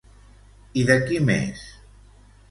[0.83, 1.61] I de qui més?